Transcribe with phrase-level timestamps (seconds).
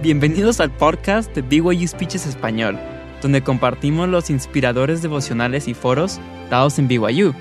[0.00, 2.78] Bienvenidos al podcast de BYU Speeches Español,
[3.20, 7.34] donde compartimos los inspiradores devocionales y foros dados en BYU.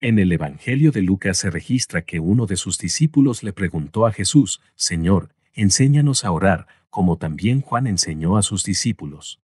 [0.00, 4.12] En el Evangelio de Lucas se registra que uno de sus discípulos le preguntó a
[4.12, 9.40] Jesús, Señor, enséñanos a orar, como también Juan enseñó a sus discípulos.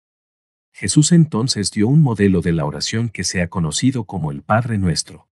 [0.71, 4.77] Jesús entonces dio un modelo de la oración que se ha conocido como el Padre
[4.77, 5.27] Nuestro.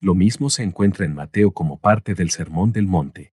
[0.00, 3.32] Lo mismo se encuentra en Mateo como parte del Sermón del Monte.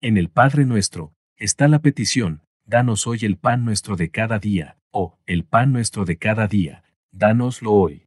[0.00, 4.78] En el Padre Nuestro, está la petición, danos hoy el pan nuestro de cada día,
[4.92, 8.06] o el pan nuestro de cada día, dánoslo hoy.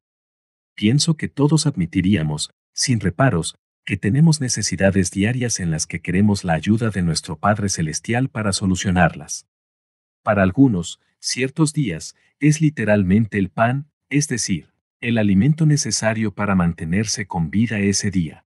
[0.74, 6.54] Pienso que todos admitiríamos, sin reparos, que tenemos necesidades diarias en las que queremos la
[6.54, 9.48] ayuda de nuestro Padre Celestial para solucionarlas.
[10.24, 14.72] Para algunos, ciertos días, es literalmente el pan, es decir,
[15.02, 18.46] el alimento necesario para mantenerse con vida ese día.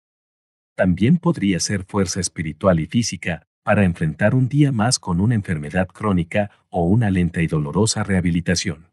[0.75, 5.89] También podría ser fuerza espiritual y física, para enfrentar un día más con una enfermedad
[5.89, 8.88] crónica o una lenta y dolorosa rehabilitación.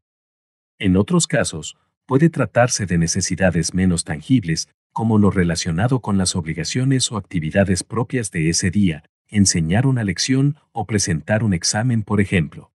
[0.81, 1.77] En otros casos,
[2.07, 8.33] puede tratarse de necesidades menos tangibles, como lo relacionado con las obligaciones o actividades propias
[8.33, 12.73] de ese día, enseñar una lección o presentar un examen, por ejemplo.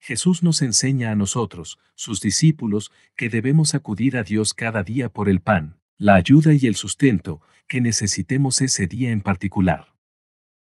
[0.00, 5.30] Jesús nos enseña a nosotros, sus discípulos, que debemos acudir a Dios cada día por
[5.30, 9.93] el pan, la ayuda y el sustento que necesitemos ese día en particular.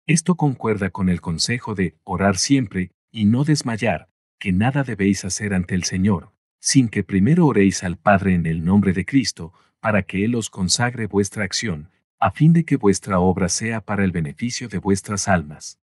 [0.08, 4.08] Esto concuerda con el consejo de orar siempre y no desmayar,
[4.40, 6.32] que nada debéis hacer ante el Señor,
[6.62, 9.52] sin que primero oréis al Padre en el nombre de Cristo,
[9.82, 14.06] para que Él os consagre vuestra acción, a fin de que vuestra obra sea para
[14.06, 15.78] el beneficio de vuestras almas.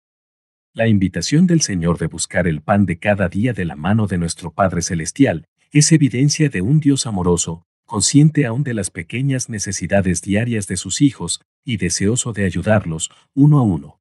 [0.72, 4.18] La invitación del Señor de buscar el pan de cada día de la mano de
[4.18, 10.22] nuestro Padre Celestial es evidencia de un Dios amoroso, consciente aún de las pequeñas necesidades
[10.22, 14.00] diarias de sus hijos y deseoso de ayudarlos uno a uno.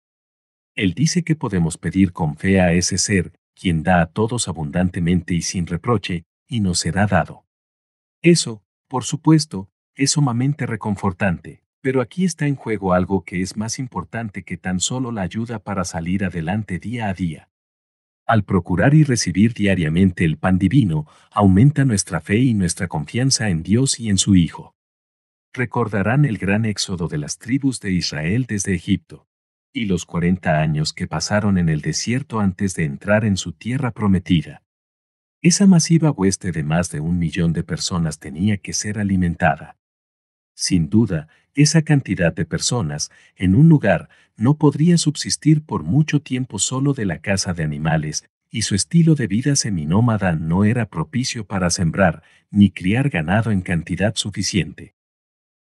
[0.75, 5.35] Él dice que podemos pedir con fe a ese ser, quien da a todos abundantemente
[5.35, 7.45] y sin reproche, y nos será dado.
[8.23, 13.79] Eso, por supuesto, es sumamente reconfortante, pero aquí está en juego algo que es más
[13.79, 17.51] importante que tan solo la ayuda para salir adelante día a día.
[18.25, 23.63] Al procurar y recibir diariamente el pan divino, aumenta nuestra fe y nuestra confianza en
[23.63, 24.75] Dios y en su Hijo.
[25.53, 29.27] Recordarán el gran éxodo de las tribus de Israel desde Egipto
[29.73, 33.91] y los cuarenta años que pasaron en el desierto antes de entrar en su tierra
[33.91, 34.63] prometida.
[35.41, 39.77] Esa masiva hueste de más de un millón de personas tenía que ser alimentada.
[40.55, 46.59] Sin duda, esa cantidad de personas, en un lugar, no podría subsistir por mucho tiempo
[46.59, 51.47] solo de la caza de animales, y su estilo de vida seminómada no era propicio
[51.47, 54.95] para sembrar ni criar ganado en cantidad suficiente.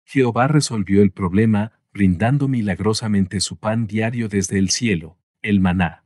[0.04, 6.04] Jehová resolvió el problema brindando milagrosamente su pan diario desde el cielo, el maná.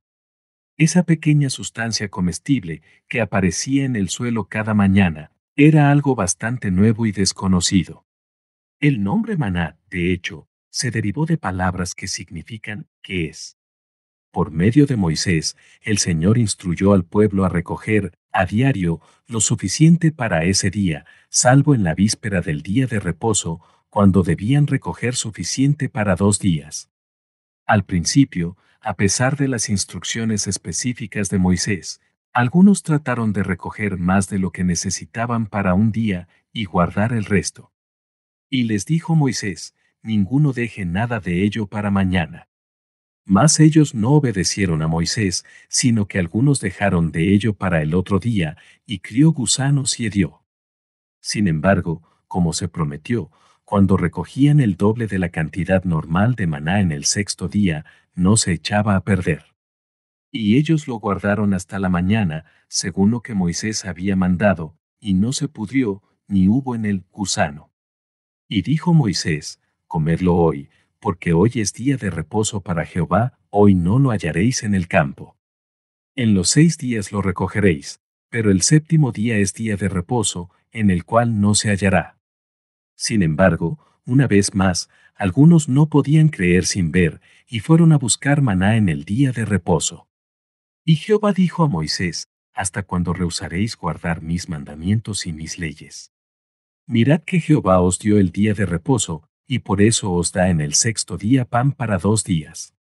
[0.76, 7.04] Esa pequeña sustancia comestible que aparecía en el suelo cada mañana, Era algo bastante nuevo
[7.04, 8.06] y desconocido.
[8.80, 13.58] El nombre maná, de hecho, se derivó de palabras que significan ¿qué es?
[14.32, 20.10] Por medio de Moisés, el Señor instruyó al pueblo a recoger, a diario, lo suficiente
[20.10, 23.60] para ese día, salvo en la víspera del día de reposo,
[23.92, 26.90] cuando debían recoger suficiente para dos días.
[27.66, 32.00] Al principio, a pesar de las instrucciones específicas de Moisés,
[32.32, 37.26] algunos trataron de recoger más de lo que necesitaban para un día y guardar el
[37.26, 37.70] resto.
[38.48, 42.48] Y les dijo Moisés, ninguno deje nada de ello para mañana.
[43.26, 48.18] Mas ellos no obedecieron a Moisés, sino que algunos dejaron de ello para el otro
[48.18, 48.56] día,
[48.86, 50.46] y crió gusanos y hedió.
[51.20, 53.30] Sin embargo, como se prometió,
[53.72, 58.36] cuando recogían el doble de la cantidad normal de maná en el sexto día, no
[58.36, 59.46] se echaba a perder.
[60.30, 65.32] Y ellos lo guardaron hasta la mañana, según lo que Moisés había mandado, y no
[65.32, 67.72] se pudrió, ni hubo en él gusano.
[68.46, 70.68] Y dijo Moisés, Comedlo hoy,
[71.00, 75.38] porque hoy es día de reposo para Jehová, hoy no lo hallaréis en el campo.
[76.14, 80.90] En los seis días lo recogeréis, pero el séptimo día es día de reposo, en
[80.90, 82.18] el cual no se hallará.
[82.94, 88.42] Sin embargo, una vez más, algunos no podían creer sin ver, y fueron a buscar
[88.42, 90.08] maná en el día de reposo.
[90.84, 96.12] Y Jehová dijo a Moisés, ¿Hasta cuándo rehusaréis guardar mis mandamientos y mis leyes?
[96.86, 100.60] Mirad que Jehová os dio el día de reposo, y por eso os da en
[100.60, 102.74] el sexto día pan para dos días.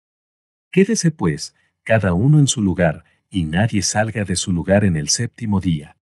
[0.72, 5.10] Quédese pues, cada uno en su lugar, y nadie salga de su lugar en el
[5.10, 5.98] séptimo día.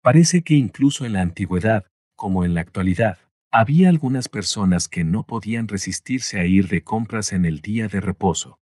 [0.00, 3.18] Parece que incluso en la antigüedad, como en la actualidad,
[3.58, 8.02] había algunas personas que no podían resistirse a ir de compras en el día de
[8.02, 8.60] reposo.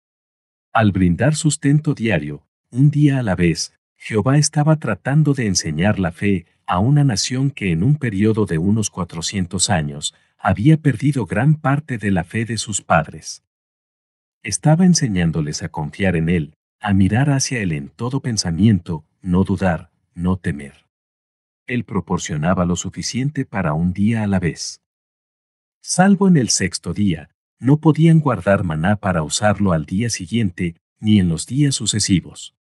[0.72, 6.12] Al brindar sustento diario, un día a la vez, Jehová estaba tratando de enseñar la
[6.12, 11.56] fe a una nación que en un periodo de unos 400 años había perdido gran
[11.56, 13.44] parte de la fe de sus padres.
[14.44, 19.90] Estaba enseñándoles a confiar en Él, a mirar hacia Él en todo pensamiento, no dudar,
[20.13, 20.86] no temer.
[21.66, 24.82] Él proporcionaba lo suficiente para un día a la vez.
[25.85, 31.19] Salvo en el sexto día, no podían guardar maná para usarlo al día siguiente ni
[31.19, 32.56] en los días sucesivos.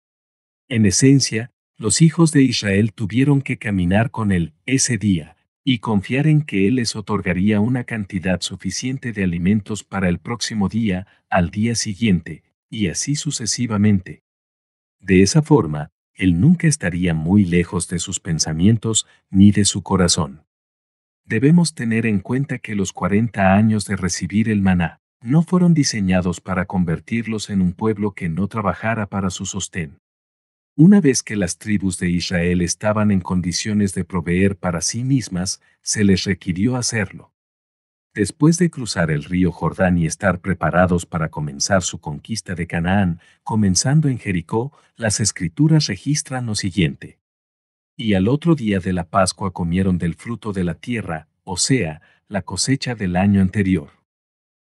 [0.69, 6.29] En esencia, los hijos de Israel tuvieron que caminar con él ese día, y confiar
[6.29, 11.51] en que Él les otorgaría una cantidad suficiente de alimentos para el próximo día, al
[11.51, 14.23] día siguiente, y así sucesivamente.
[15.01, 20.48] De esa forma, Él nunca estaría muy lejos de sus pensamientos ni de su corazón.
[21.29, 26.41] Debemos tener en cuenta que los 40 años de recibir el maná no fueron diseñados
[26.41, 29.99] para convertirlos en un pueblo que no trabajara para su sostén.
[30.75, 35.61] Una vez que las tribus de Israel estaban en condiciones de proveer para sí mismas,
[35.83, 37.35] se les requirió hacerlo.
[38.15, 43.21] Después de cruzar el río Jordán y estar preparados para comenzar su conquista de Canaán,
[43.43, 47.18] comenzando en Jericó, las escrituras registran lo siguiente.
[48.01, 52.01] Y al otro día de la Pascua comieron del fruto de la tierra, o sea,
[52.29, 53.91] la cosecha del año anterior.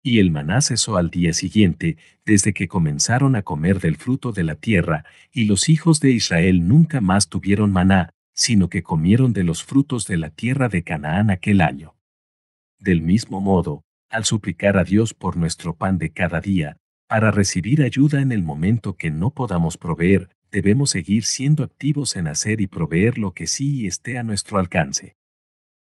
[0.02, 4.46] Y el maná cesó al día siguiente, desde que comenzaron a comer del fruto de
[4.46, 9.44] la tierra, y los hijos de Israel nunca más tuvieron maná, sino que comieron de
[9.44, 11.98] los frutos de la tierra de Canaán aquel año.
[12.80, 16.78] Del mismo modo, al suplicar a Dios por nuestro pan de cada día,
[17.10, 22.28] para recibir ayuda en el momento que no podamos proveer, debemos seguir siendo activos en
[22.28, 25.16] hacer y proveer lo que sí esté a nuestro alcance.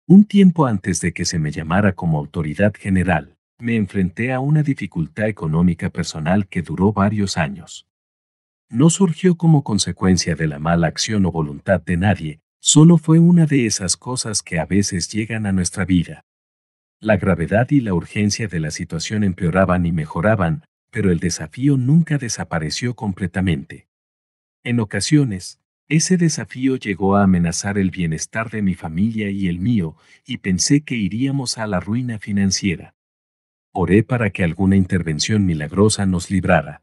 [0.07, 4.63] Un tiempo antes de que se me llamara como autoridad general, me enfrenté a una
[4.63, 7.87] dificultad económica personal que duró varios años.
[8.69, 13.45] No surgió como consecuencia de la mala acción o voluntad de nadie, solo fue una
[13.45, 16.25] de esas cosas que a veces llegan a nuestra vida.
[16.99, 22.17] La gravedad y la urgencia de la situación empeoraban y mejoraban, pero el desafío nunca
[22.17, 23.87] desapareció completamente.
[24.65, 29.95] En ocasiones, ese desafío llegó a amenazar el bienestar de mi familia y el mío,
[30.25, 32.95] y pensé que iríamos a la ruina financiera.
[33.71, 36.81] Oré para que alguna intervención milagrosa nos librara.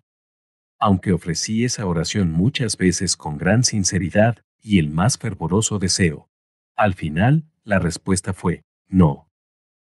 [0.78, 6.30] Aunque ofrecí esa oración muchas veces con gran sinceridad y el más fervoroso deseo,
[6.76, 9.28] al final, la respuesta fue, no.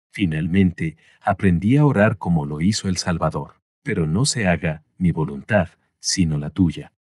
[0.10, 5.70] Finalmente, aprendí a orar como lo hizo el Salvador, pero no se haga mi voluntad,
[6.00, 6.95] sino la tuya.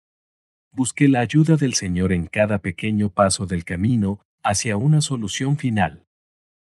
[0.75, 6.07] Busqué la ayuda del Señor en cada pequeño paso del camino hacia una solución final.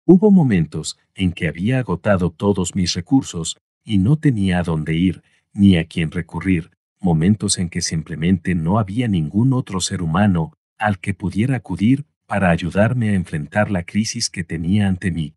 [0.06, 5.24] Hubo momentos en que había agotado todos mis recursos y no tenía a dónde ir,
[5.52, 11.00] ni a quién recurrir, momentos en que simplemente no había ningún otro ser humano al
[11.00, 15.34] que pudiera acudir para ayudarme a enfrentar la crisis que tenía ante mí.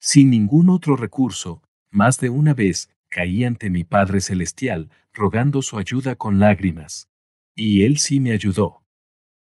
[0.00, 5.76] Sin ningún otro recurso, más de una vez caí ante mi Padre Celestial, rogando su
[5.76, 7.10] ayuda con lágrimas.
[7.56, 8.82] Y Él sí me ayudó.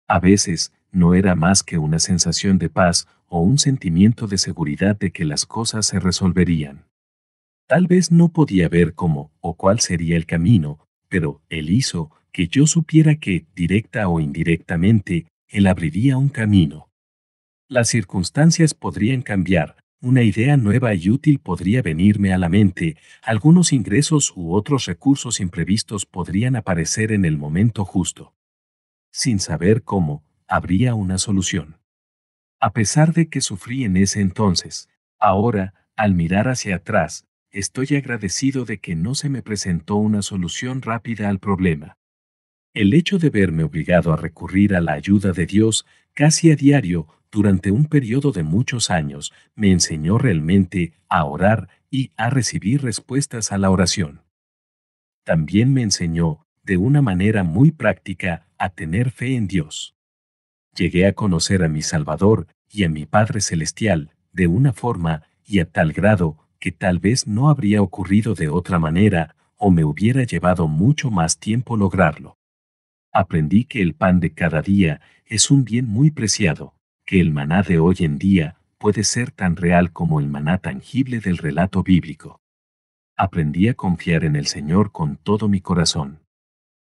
[0.08, 4.98] A veces, no era más que una sensación de paz o un sentimiento de seguridad
[4.98, 6.86] de que las cosas se resolverían.
[7.68, 12.48] Tal vez no podía ver cómo o cuál sería el camino, pero Él hizo que
[12.48, 16.90] yo supiera que, directa o indirectamente, Él abriría un camino.
[17.68, 23.74] Las circunstancias podrían cambiar, una idea nueva y útil podría venirme a la mente, algunos
[23.74, 28.34] ingresos u otros recursos imprevistos podrían aparecer en el momento justo.
[29.12, 31.78] Sin saber cómo, habría una solución.
[32.62, 34.90] A pesar de que sufrí en ese entonces,
[35.20, 40.82] ahora, al mirar hacia atrás, estoy agradecido de que no se me presentó una solución
[40.82, 41.98] rápida al problema.
[42.74, 47.08] El hecho de verme obligado a recurrir a la ayuda de Dios casi a diario
[47.32, 53.52] durante un periodo de muchos años me enseñó realmente a orar y a recibir respuestas
[53.52, 54.22] a la oración.
[55.24, 59.96] También me enseñó, de una manera muy práctica, a tener fe en Dios.
[60.76, 65.60] Llegué a conocer a mi Salvador y a mi Padre Celestial de una forma y
[65.60, 70.24] a tal grado que tal vez no habría ocurrido de otra manera o me hubiera
[70.24, 72.38] llevado mucho más tiempo lograrlo.
[73.12, 76.76] Aprendí que el pan de cada día es un bien muy preciado,
[77.10, 81.20] que el maná de hoy en día puede ser tan real como el maná tangible
[81.20, 82.40] del relato bíblico.
[83.18, 86.20] Aprendí a confiar en el Señor con todo mi corazón.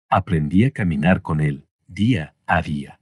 [0.08, 2.98] Aprendí a caminar con Él, día a día.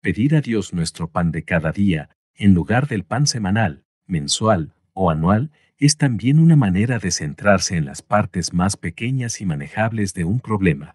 [0.00, 5.10] Pedir a Dios nuestro pan de cada día, en lugar del pan semanal, mensual o
[5.10, 10.22] anual, es también una manera de centrarse en las partes más pequeñas y manejables de
[10.22, 10.94] un problema.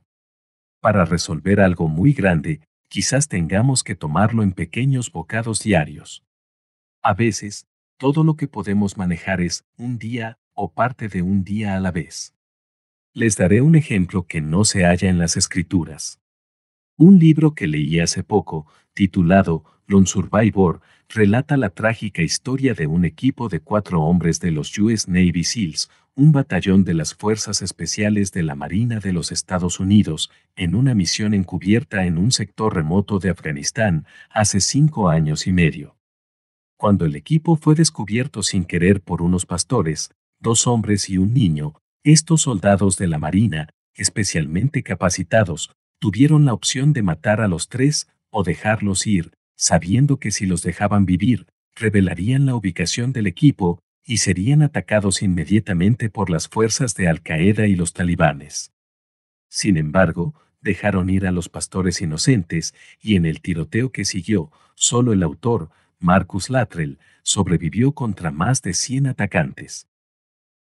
[0.80, 2.62] Para resolver algo muy grande,
[2.94, 6.24] quizás tengamos que tomarlo en pequeños bocados diarios.
[7.02, 7.66] A veces,
[7.98, 11.90] todo lo que podemos manejar es un día o parte de un día a la
[11.90, 12.36] vez.
[13.16, 16.20] Les daré un ejemplo que no se halla en las escrituras.
[16.96, 23.06] Un libro que leí hace poco, titulado Lone Survivor, relata la trágica historia de un
[23.06, 28.32] equipo de cuatro hombres de los US Navy SEALs, un batallón de las Fuerzas Especiales
[28.32, 33.17] de la Marina de los Estados Unidos, en una misión encubierta en un sector remoto
[33.17, 35.98] de Afganistán hace cinco años y medio.
[36.77, 41.74] Cuando el equipo fue descubierto sin querer por unos pastores, dos hombres y un niño,
[42.03, 48.08] estos soldados de la Marina, especialmente capacitados, tuvieron la opción de matar a los tres
[48.29, 54.17] o dejarlos ir, sabiendo que si los dejaban vivir, revelarían la ubicación del equipo y
[54.17, 58.74] serían atacados inmediatamente por las fuerzas de Al-Qaeda y los talibanes.
[59.50, 65.13] Sin embargo, dejaron ir a los pastores inocentes y en el tiroteo que siguió, solo
[65.13, 65.69] el autor,
[66.00, 69.88] Marcus Latrell, sobrevivió contra más de 100 atacantes.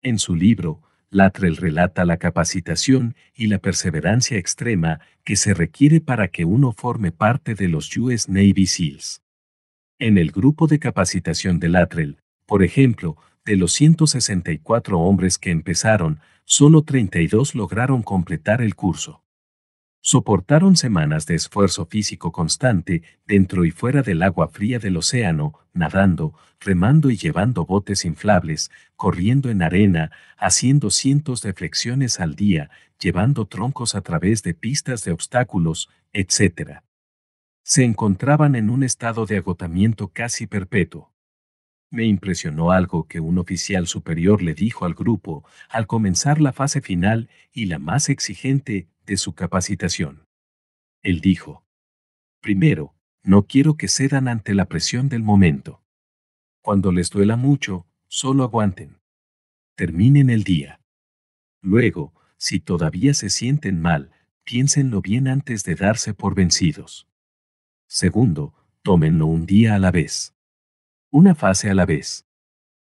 [0.01, 6.29] En su libro, Latrell relata la capacitación y la perseverancia extrema que se requiere para
[6.29, 9.21] que uno forme parte de los US Navy SEALs.
[9.99, 16.19] En el grupo de capacitación de Latrell, por ejemplo, de los 164 hombres que empezaron,
[16.45, 19.23] solo 32 lograron completar el curso.
[20.03, 26.33] Soportaron semanas de esfuerzo físico constante dentro y fuera del agua fría del océano, nadando,
[26.59, 33.45] remando y llevando botes inflables, corriendo en arena, haciendo cientos de flexiones al día, llevando
[33.45, 36.79] troncos a través de pistas de obstáculos, etc.
[37.63, 41.10] Se encontraban en un estado de agotamiento casi perpetuo.
[41.91, 46.81] Me impresionó algo que un oficial superior le dijo al grupo al comenzar la fase
[46.81, 50.25] final y la más exigente de su capacitación.
[51.03, 51.65] Él dijo,
[52.39, 55.83] Primero, no quiero que cedan ante la presión del momento.
[56.61, 58.99] Cuando les duela mucho, solo aguanten.
[59.75, 60.79] Terminen el día.
[61.61, 64.11] Luego, si todavía se sienten mal,
[64.45, 67.07] piénsenlo bien antes de darse por vencidos.
[67.87, 70.33] Segundo, tómenlo un día a la vez.
[71.13, 72.25] Una fase a la vez.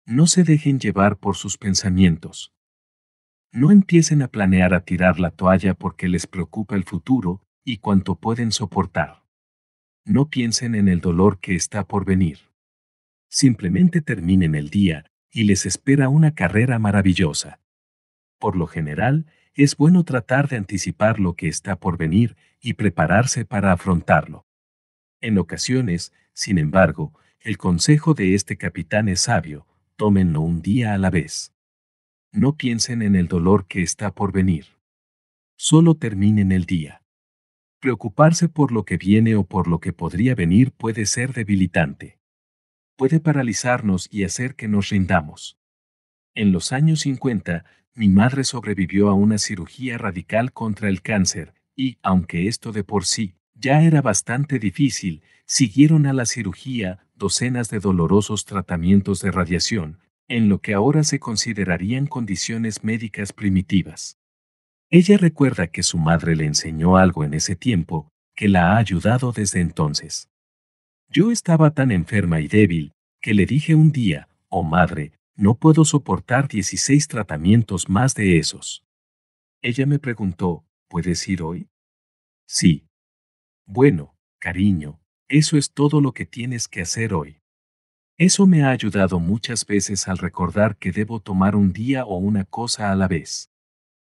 [0.05, 2.53] No se dejen llevar por sus pensamientos.
[3.51, 8.15] No empiecen a planear a tirar la toalla porque les preocupa el futuro y cuánto
[8.15, 9.25] pueden soportar.
[10.05, 12.39] No piensen en el dolor que está por venir.
[13.29, 17.59] Simplemente terminen el día y les espera una carrera maravillosa.
[18.39, 23.43] Por lo general, es bueno tratar de anticipar lo que está por venir y prepararse
[23.43, 24.45] para afrontarlo.
[25.19, 27.13] En ocasiones, sin embargo,
[27.45, 31.53] el consejo de este capitán es sabio, tómenlo un día a la vez.
[32.31, 34.65] No piensen en el dolor que está por venir.
[35.55, 37.03] Solo terminen el día.
[37.79, 42.17] Preocuparse por lo que viene o por lo que podría venir puede ser debilitante.
[42.97, 45.59] Puede paralizarnos y hacer que nos rindamos.
[46.33, 51.99] En los años 50, mi madre sobrevivió a una cirugía radical contra el cáncer, y,
[52.01, 57.79] aunque esto de por sí ya era bastante difícil, siguieron a la cirugía docenas de
[57.79, 64.17] dolorosos tratamientos de radiación, en lo que ahora se considerarían condiciones médicas primitivas.
[64.89, 69.31] Ella recuerda que su madre le enseñó algo en ese tiempo que la ha ayudado
[69.31, 70.29] desde entonces.
[71.09, 75.85] Yo estaba tan enferma y débil que le dije un día, oh madre, no puedo
[75.85, 78.85] soportar 16 tratamientos más de esos.
[79.61, 81.67] Ella me preguntó, ¿puedes ir hoy?
[82.47, 82.87] Sí.
[83.65, 87.41] Bueno, cariño, eso es todo lo que tienes que hacer hoy.
[88.17, 92.45] Eso me ha ayudado muchas veces al recordar que debo tomar un día o una
[92.45, 93.49] cosa a la vez.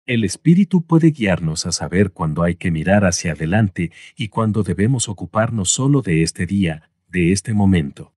[0.05, 5.09] El Espíritu puede guiarnos a saber cuándo hay que mirar hacia adelante y cuándo debemos
[5.09, 8.13] ocuparnos solo de este día, de este momento.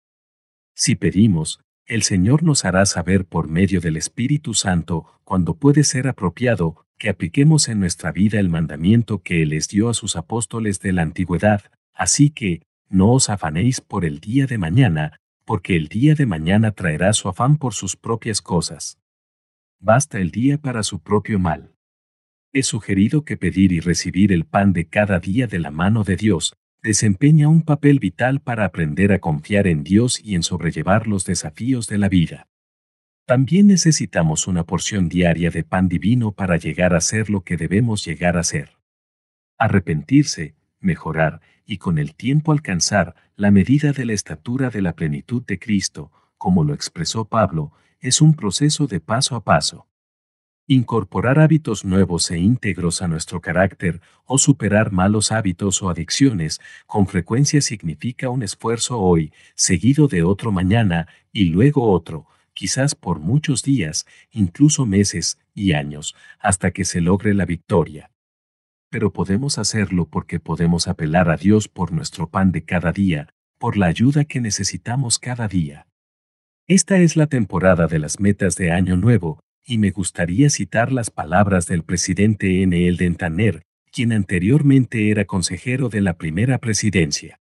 [0.74, 6.06] Si pedimos, el Señor nos hará saber por medio del Espíritu Santo cuándo puede ser
[6.06, 10.80] apropiado que apliquemos en nuestra vida el mandamiento que Él les dio a sus apóstoles
[10.80, 11.62] de la antigüedad,
[11.94, 16.72] así que, no os afanéis por el día de mañana, porque el día de mañana
[16.72, 18.98] traerá su afán por sus propias cosas.
[19.78, 21.74] Basta el día para su propio mal.
[22.52, 26.16] He sugerido que pedir y recibir el pan de cada día de la mano de
[26.16, 31.24] Dios desempeña un papel vital para aprender a confiar en Dios y en sobrellevar los
[31.24, 32.48] desafíos de la vida.
[33.26, 38.04] También necesitamos una porción diaria de pan divino para llegar a ser lo que debemos
[38.04, 38.78] llegar a ser.
[39.58, 45.42] Arrepentirse, mejorar y con el tiempo alcanzar la medida de la estatura de la plenitud
[45.46, 49.86] de Cristo, como lo expresó Pablo, es un proceso de paso a paso.
[50.66, 57.06] Incorporar hábitos nuevos e íntegros a nuestro carácter o superar malos hábitos o adicciones con
[57.06, 63.62] frecuencia significa un esfuerzo hoy, seguido de otro mañana y luego otro, quizás por muchos
[63.62, 68.10] días, incluso meses y años, hasta que se logre la victoria.
[68.90, 73.76] Pero podemos hacerlo porque podemos apelar a Dios por nuestro pan de cada día, por
[73.76, 75.86] la ayuda que necesitamos cada día.
[76.66, 81.10] Esta es la temporada de las metas de Año Nuevo, y me gustaría citar las
[81.10, 82.88] palabras del presidente N.
[82.88, 82.96] L.
[82.96, 87.38] Dentaner, quien anteriormente era consejero de la primera presidencia.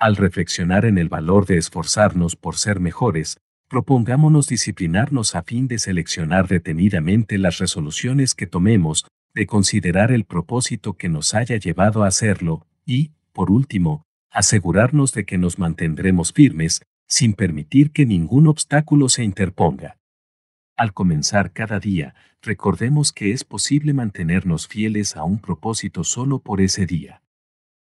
[0.00, 5.78] Al reflexionar en el valor de esforzarnos por ser mejores, propongámonos disciplinarnos a fin de
[5.78, 12.08] seleccionar detenidamente las resoluciones que tomemos, de considerar el propósito que nos haya llevado a
[12.08, 19.08] hacerlo, y, por último, asegurarnos de que nos mantendremos firmes, sin permitir que ningún obstáculo
[19.08, 19.98] se interponga.
[20.76, 26.60] Al comenzar cada día, recordemos que es posible mantenernos fieles a un propósito solo por
[26.60, 27.22] ese día.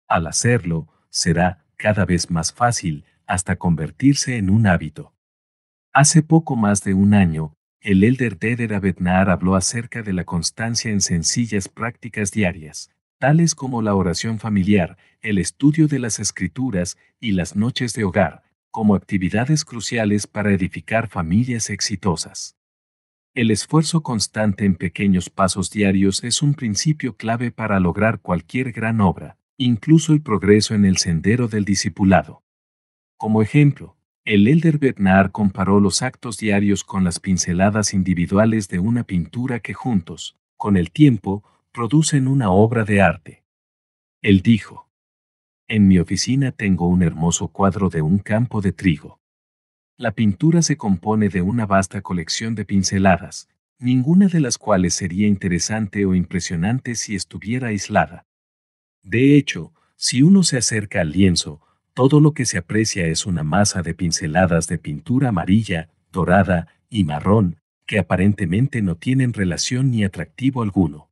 [0.07, 5.13] Al hacerlo, será cada vez más fácil hasta convertirse en un hábito.
[5.93, 10.91] Hace poco más de un año, el elder Deder Abednar habló acerca de la constancia
[10.91, 17.31] en sencillas prácticas diarias, tales como la oración familiar, el estudio de las escrituras y
[17.31, 22.57] las noches de hogar, como actividades cruciales para edificar familias exitosas.
[23.33, 28.99] El esfuerzo constante en pequeños pasos diarios es un principio clave para lograr cualquier gran
[28.99, 32.43] obra, incluso el progreso en el sendero del discipulado.
[33.17, 39.03] Como ejemplo, el elder Bernard comparó los actos diarios con las pinceladas individuales de una
[39.03, 43.43] pintura que juntos, con el tiempo, producen una obra de arte.
[44.21, 44.89] Él dijo,
[45.67, 49.19] En mi oficina tengo un hermoso cuadro de un campo de trigo.
[49.97, 53.47] La pintura se compone de una vasta colección de pinceladas,
[53.79, 58.25] ninguna de las cuales sería interesante o impresionante si estuviera aislada.
[59.01, 61.61] De hecho, si uno se acerca al lienzo,
[61.99, 67.03] todo lo que se aprecia es una masa de pinceladas de pintura amarilla, dorada y
[67.03, 71.09] marrón, que aparentemente no tienen relación ni atractivo alguno.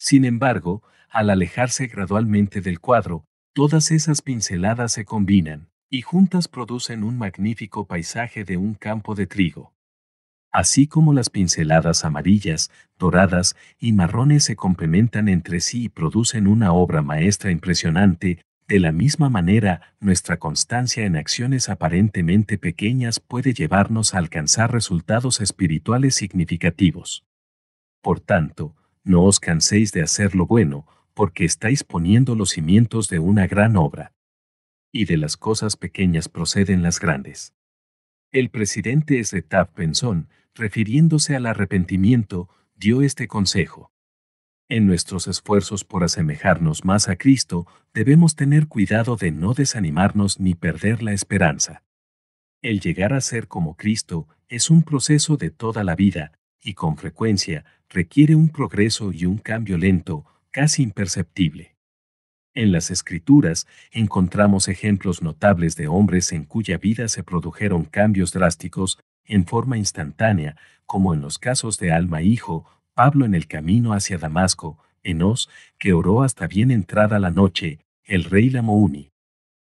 [0.00, 7.04] Sin embargo, al alejarse gradualmente del cuadro, todas esas pinceladas se combinan, y juntas producen
[7.04, 9.74] un magnífico paisaje de un campo de trigo.
[10.50, 16.72] Así como las pinceladas amarillas, doradas y marrones se complementan entre sí y producen una
[16.72, 18.40] obra maestra impresionante,
[18.70, 25.40] de la misma manera, nuestra constancia en acciones aparentemente pequeñas puede llevarnos a alcanzar resultados
[25.40, 27.26] espirituales significativos.
[28.00, 33.18] Por tanto, no os canséis de hacer lo bueno, porque estáis poniendo los cimientos de
[33.18, 34.12] una gran obra
[34.92, 37.52] y de las cosas pequeñas proceden las grandes.
[38.30, 43.90] El presidente Esretaf Pensón, refiriéndose al arrepentimiento, dio este consejo.
[44.72, 50.54] En nuestros esfuerzos por asemejarnos más a Cristo, debemos tener cuidado de no desanimarnos ni
[50.54, 51.82] perder la esperanza.
[52.62, 56.96] El llegar a ser como Cristo es un proceso de toda la vida, y con
[56.96, 61.74] frecuencia requiere un progreso y un cambio lento, casi imperceptible.
[62.54, 69.00] En las escrituras encontramos ejemplos notables de hombres en cuya vida se produjeron cambios drásticos
[69.24, 70.56] en forma instantánea,
[70.86, 75.48] como en los casos de Alma Hijo, Pablo en el camino hacia Damasco, Enos,
[75.78, 79.10] que oró hasta bien entrada la noche, el rey Lamouni.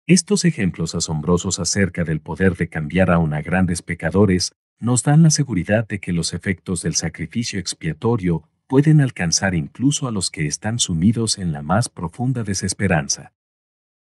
[0.06, 5.30] Estos ejemplos asombrosos acerca del poder de cambiar a una grandes pecadores nos dan la
[5.30, 10.78] seguridad de que los efectos del sacrificio expiatorio pueden alcanzar incluso a los que están
[10.78, 13.32] sumidos en la más profunda desesperanza.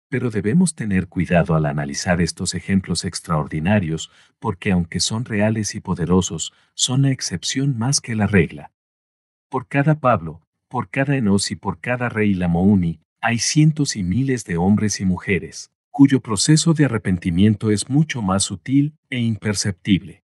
[0.09, 6.53] Pero debemos tener cuidado al analizar estos ejemplos extraordinarios, porque aunque son reales y poderosos,
[6.73, 8.71] son la excepción más que la regla.
[9.49, 14.45] Por cada Pablo, por cada Enos y por cada rey Lamouni, hay cientos y miles
[14.45, 20.23] de hombres y mujeres, cuyo proceso de arrepentimiento es mucho más sutil e imperceptible.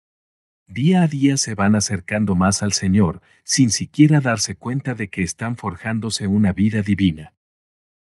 [0.69, 5.23] Día a día se van acercando más al Señor, sin siquiera darse cuenta de que
[5.23, 7.33] están forjándose una vida divina.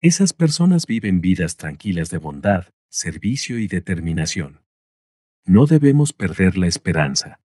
[0.01, 4.61] Esas personas viven vidas tranquilas de bondad, servicio y determinación.
[5.45, 7.41] No debemos perder la esperanza.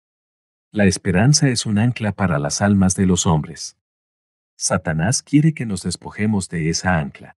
[0.73, 3.77] La esperanza es un ancla para las almas de los hombres.
[4.57, 7.37] Satanás quiere que nos despojemos de esa ancla.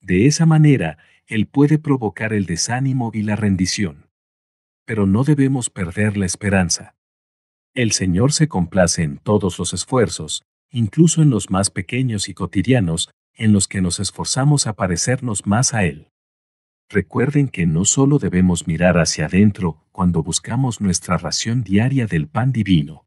[0.00, 4.10] De esa manera, él puede provocar el desánimo y la rendición.
[4.84, 6.94] Pero no debemos perder la esperanza.
[7.74, 13.10] El Señor se complace en todos los esfuerzos, incluso en los más pequeños y cotidianos,
[13.34, 16.08] en los que nos esforzamos a parecernos más a Él.
[16.88, 22.52] Recuerden que no solo debemos mirar hacia adentro cuando buscamos nuestra ración diaria del pan
[22.52, 23.06] divino.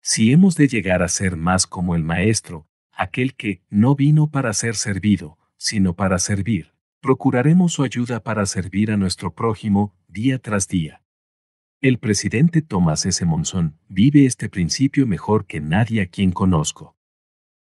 [0.00, 4.52] Si hemos de llegar a ser más como el Maestro, aquel que no vino para
[4.52, 10.68] ser servido, sino para servir, procuraremos su ayuda para servir a nuestro prójimo día tras
[10.68, 11.02] día.
[11.80, 13.24] El presidente Thomas S.
[13.24, 16.96] Monson vive este principio mejor que nadie a quien conozco.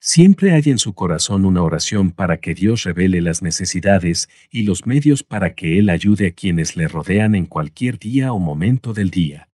[0.00, 4.86] Siempre hay en su corazón una oración para que Dios revele las necesidades y los
[4.86, 9.10] medios para que Él ayude a quienes le rodean en cualquier día o momento del
[9.10, 9.48] día.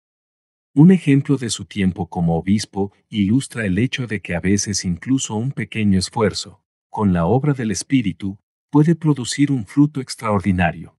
[0.75, 5.35] Un ejemplo de su tiempo como obispo ilustra el hecho de que a veces incluso
[5.35, 8.39] un pequeño esfuerzo, con la obra del Espíritu,
[8.71, 10.99] puede producir un fruto extraordinario.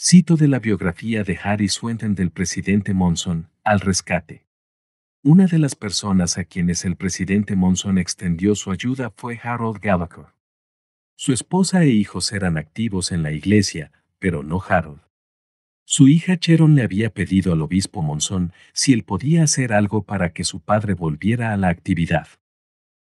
[0.00, 4.46] Cito de la biografía de Harry Swenton del presidente Monson, al rescate.
[5.26, 10.26] Una de las personas a quienes el presidente Monson extendió su ayuda fue Harold Gallagher.
[11.16, 15.00] Su esposa e hijos eran activos en la iglesia, pero no Harold.
[15.86, 20.34] Su hija Cheron le había pedido al obispo Monson si él podía hacer algo para
[20.34, 22.28] que su padre volviera a la actividad.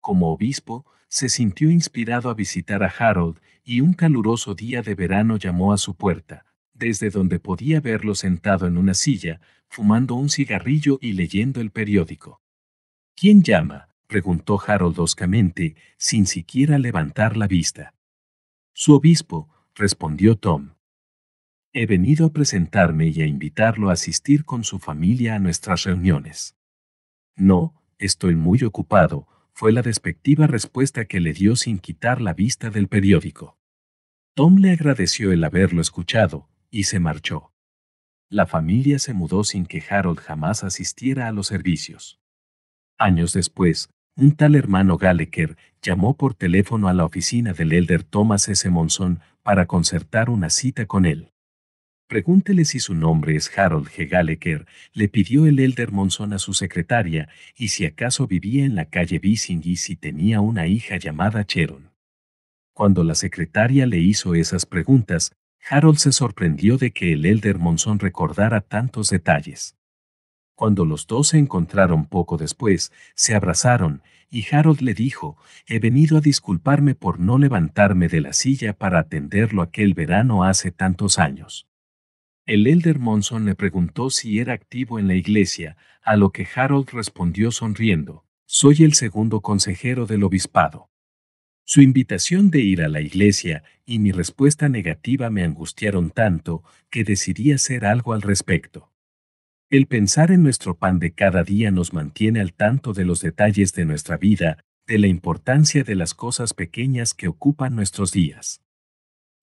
[0.01, 5.37] Como obispo, se sintió inspirado a visitar a Harold y un caluroso día de verano
[5.37, 6.43] llamó a su puerta,
[6.73, 12.41] desde donde podía verlo sentado en una silla, fumando un cigarrillo y leyendo el periódico.
[13.15, 13.89] ¿Quién llama?
[14.07, 17.93] preguntó Harold oscamente, sin siquiera levantar la vista.
[18.73, 20.73] Su obispo, respondió Tom.
[21.71, 26.55] He venido a presentarme y a invitarlo a asistir con su familia a nuestras reuniones.
[27.35, 32.71] No, estoy muy ocupado, fue la despectiva respuesta que le dio sin quitar la vista
[32.71, 33.59] del periódico.
[34.33, 37.51] Tom le agradeció el haberlo escuchado, y se marchó.
[38.31, 42.19] La familia se mudó sin que Harold jamás asistiera a los servicios.
[42.99, 48.47] Años después, un tal hermano Gallagher llamó por teléfono a la oficina del elder Thomas
[48.47, 48.69] S.
[48.69, 51.31] Monson para concertar una cita con él.
[52.07, 54.07] Pregúntele si su nombre es Harold G.
[54.07, 58.85] Gallagher, le pidió el elder Monson a su secretaria, y si acaso vivía en la
[58.85, 61.89] calle Bissing y si tenía una hija llamada Cheron.
[62.73, 65.31] Cuando la secretaria le hizo esas preguntas,
[65.67, 69.75] Harold se sorprendió de que el elder Monson recordara tantos detalles.
[70.55, 76.17] Cuando los dos se encontraron poco después, se abrazaron, y Harold le dijo, he venido
[76.17, 81.67] a disculparme por no levantarme de la silla para atenderlo aquel verano hace tantos años.
[82.45, 86.89] El elder Monson le preguntó si era activo en la iglesia, a lo que Harold
[86.91, 90.89] respondió sonriendo, soy el segundo consejero del obispado.
[91.71, 97.03] Su invitación de ir a la iglesia y mi respuesta negativa me angustiaron tanto que
[97.03, 98.91] decidí hacer algo al respecto.
[99.69, 103.71] El pensar en nuestro pan de cada día nos mantiene al tanto de los detalles
[103.73, 108.63] de nuestra vida, de la importancia de las cosas pequeñas que ocupan nuestros días.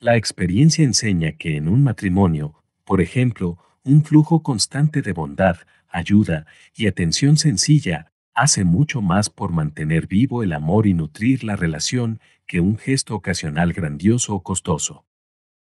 [0.00, 6.44] La experiencia enseña que en un matrimonio, por ejemplo, un flujo constante de bondad, ayuda
[6.74, 12.20] y atención sencilla hace mucho más por mantener vivo el amor y nutrir la relación
[12.46, 15.06] que un gesto ocasional grandioso o costoso.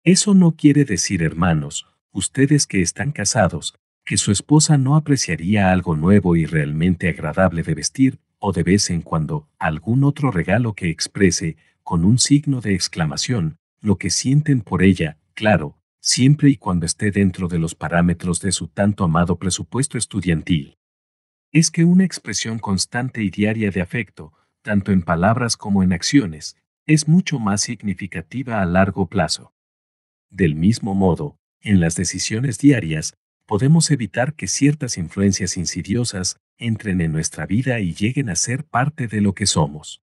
[0.03, 5.95] Eso no quiere decir, hermanos, ustedes que están casados, que su esposa no apreciaría algo
[5.95, 10.89] nuevo y realmente agradable de vestir, o de vez en cuando algún otro regalo que
[10.89, 16.87] exprese, con un signo de exclamación, lo que sienten por ella, claro, siempre y cuando
[16.87, 20.77] esté dentro de los parámetros de su tanto amado presupuesto estudiantil.
[21.51, 26.57] Es que una expresión constante y diaria de afecto, tanto en palabras como en acciones,
[26.85, 29.53] es mucho más significativa a largo plazo.
[30.29, 37.13] Del mismo modo, en las decisiones diarias, podemos evitar que ciertas influencias insidiosas entren en
[37.13, 40.01] nuestra vida y lleguen a ser parte de lo que somos.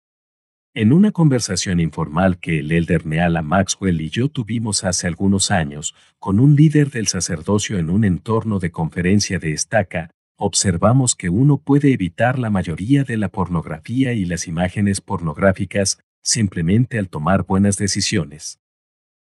[0.73, 5.93] En una conversación informal que el elder Neala Maxwell y yo tuvimos hace algunos años
[6.19, 11.57] con un líder del sacerdocio en un entorno de conferencia de estaca, observamos que uno
[11.57, 17.77] puede evitar la mayoría de la pornografía y las imágenes pornográficas simplemente al tomar buenas
[17.77, 18.59] decisiones.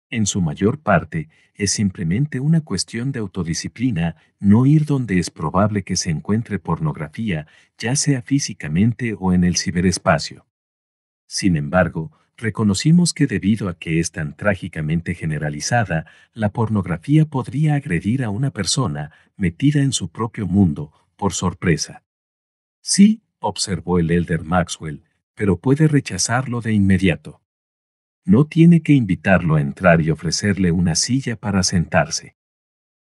[0.09, 5.83] En su mayor parte, es simplemente una cuestión de autodisciplina no ir donde es probable
[5.83, 7.47] que se encuentre pornografía,
[7.79, 10.47] ya sea físicamente o en el ciberespacio.
[11.27, 18.25] Sin embargo, reconocimos que debido a que es tan trágicamente generalizada, la pornografía podría agredir
[18.25, 22.05] a una persona metida en su propio mundo, por sorpresa.
[22.83, 27.41] Sí, observó el elder Maxwell, pero puede rechazarlo de inmediato.
[28.25, 32.37] No tiene que invitarlo a entrar y ofrecerle una silla para sentarse.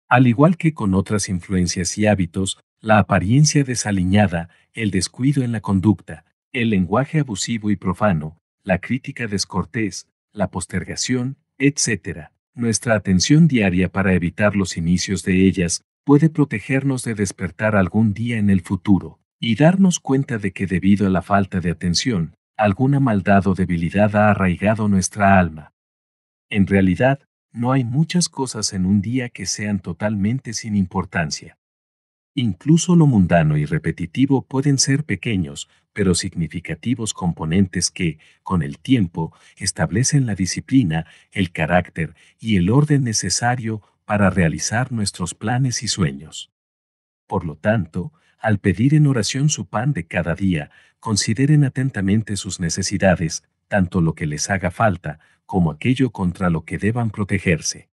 [0.09, 5.61] Al igual que con otras influencias y hábitos, la apariencia desaliñada, el descuido en la
[5.61, 12.29] conducta, el lenguaje abusivo y profano, la crítica descortés, la postergación, etc.
[12.55, 18.38] Nuestra atención diaria para evitar los inicios de ellas puede protegernos de despertar algún día
[18.38, 23.00] en el futuro y darnos cuenta de que debido a la falta de atención, alguna
[23.00, 25.72] maldad o debilidad ha arraigado nuestra alma.
[26.48, 27.20] En realidad,
[27.53, 31.59] no hay muchas cosas en un día que sean totalmente sin importancia.
[32.37, 39.33] Incluso lo mundano y repetitivo pueden ser pequeños, pero significativos componentes que, con el tiempo,
[39.57, 46.51] establecen la disciplina, el carácter y el orden necesario para realizar nuestros planes y sueños.
[47.29, 52.59] Por lo tanto, al pedir en oración su pan de cada día, consideren atentamente sus
[52.59, 57.88] necesidades, tanto lo que les haga falta, como aquello contra lo que deban protegerse.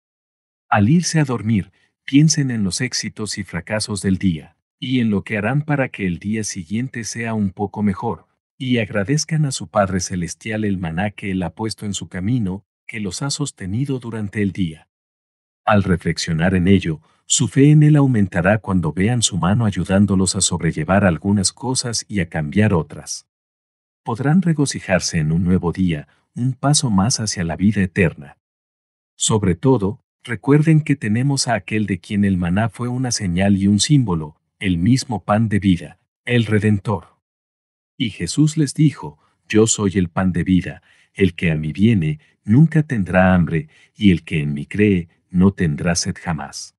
[0.69, 1.71] Al irse a dormir,
[2.07, 6.07] piensen en los éxitos y fracasos del día, y en lo que harán para que
[6.07, 11.11] el día siguiente sea un poco mejor, y agradezcan a su Padre Celestial el maná
[11.11, 14.87] que Él ha puesto en su camino, que los ha sostenido durante el día.
[15.65, 20.41] Al reflexionar en ello, su fe en Él aumentará cuando vean su mano ayudándolos a
[20.41, 23.27] sobrellevar algunas cosas y a cambiar otras.
[24.03, 28.37] Podrán regocijarse en un nuevo día, un paso más hacia la vida eterna.
[29.17, 33.67] Sobre todo, Recuerden que tenemos a aquel de quien el maná fue una señal y
[33.67, 37.17] un símbolo, el mismo pan de vida, el Redentor.
[37.97, 40.81] Y Jesús les dijo, Yo soy el pan de vida,
[41.13, 45.51] el que a mí viene, nunca tendrá hambre, y el que en mí cree, no
[45.51, 46.75] tendrá sed jamás.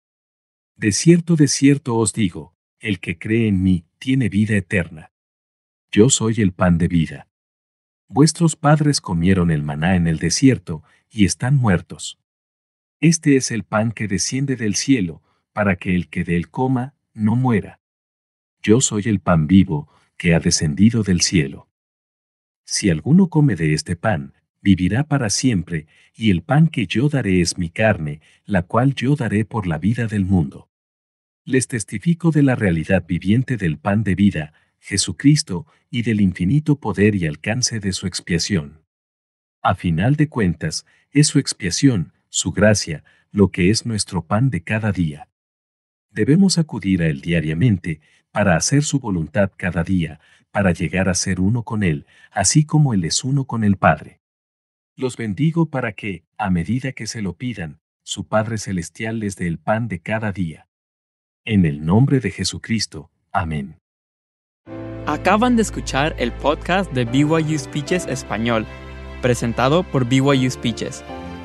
[0.76, 5.10] De cierto, de cierto os digo, el que cree en mí, tiene vida eterna.
[5.90, 7.28] Yo soy el pan de vida.
[8.08, 12.18] Vuestros padres comieron el maná en el desierto, y están muertos.
[13.00, 16.94] Este es el pan que desciende del cielo, para que el que de él coma,
[17.14, 17.80] no muera.
[18.60, 21.68] Yo soy el pan vivo, que ha descendido del cielo.
[22.64, 27.40] Si alguno come de este pan, vivirá para siempre, y el pan que yo daré
[27.40, 30.68] es mi carne, la cual yo daré por la vida del mundo.
[31.44, 37.14] Les testifico de la realidad viviente del pan de vida, Jesucristo, y del infinito poder
[37.14, 38.82] y alcance de su expiación.
[39.62, 44.62] A final de cuentas, es su expiación, su gracia, lo que es nuestro pan de
[44.62, 45.28] cada día.
[46.10, 51.40] Debemos acudir a Él diariamente, para hacer su voluntad cada día, para llegar a ser
[51.40, 54.20] uno con Él, así como Él es uno con el Padre.
[54.96, 59.46] Los bendigo para que, a medida que se lo pidan, su Padre Celestial les dé
[59.46, 60.68] el pan de cada día.
[61.44, 63.10] En el nombre de Jesucristo.
[63.32, 63.78] Amén.
[65.06, 68.66] Acaban de escuchar el podcast de BYU Speeches Español,
[69.22, 71.04] presentado por BYU Speeches.